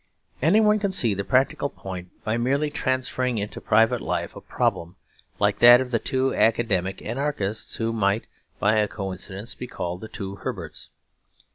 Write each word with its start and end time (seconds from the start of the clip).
Any 0.41 0.59
one 0.59 0.79
can 0.79 0.91
see 0.91 1.13
the 1.13 1.23
practical 1.23 1.69
point 1.69 2.09
by 2.23 2.35
merely 2.35 2.71
transferring 2.71 3.37
into 3.37 3.61
private 3.61 4.01
life 4.01 4.35
a 4.35 4.41
problem 4.41 4.95
like 5.37 5.59
that 5.59 5.79
of 5.79 5.91
the 5.91 5.99
two 5.99 6.33
academic 6.33 7.03
anarchists, 7.03 7.75
who 7.75 7.93
might 7.93 8.25
by 8.57 8.77
a 8.77 8.87
coincidence 8.87 9.53
be 9.53 9.67
called 9.67 10.01
the 10.01 10.07
two 10.07 10.37
Herberts. 10.37 10.89